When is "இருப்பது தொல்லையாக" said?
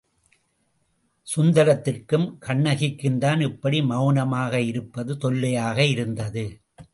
4.61-5.85